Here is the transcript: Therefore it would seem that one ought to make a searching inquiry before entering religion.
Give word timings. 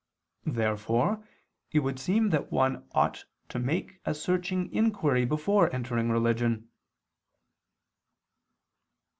Therefore 0.47 1.23
it 1.71 1.77
would 1.77 1.99
seem 1.99 2.31
that 2.31 2.51
one 2.51 2.87
ought 2.93 3.25
to 3.49 3.59
make 3.59 4.01
a 4.03 4.15
searching 4.15 4.73
inquiry 4.73 5.25
before 5.25 5.71
entering 5.71 6.09
religion. 6.09 6.71